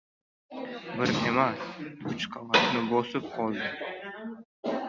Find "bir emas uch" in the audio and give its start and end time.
1.01-2.25